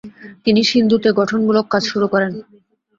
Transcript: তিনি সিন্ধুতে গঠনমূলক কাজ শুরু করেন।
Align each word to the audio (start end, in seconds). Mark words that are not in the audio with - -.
তিনি 0.45 0.61
সিন্ধুতে 0.63 1.09
গঠনমূলক 1.19 1.65
কাজ 1.73 1.83
শুরু 1.91 2.07
করেন। 2.13 2.31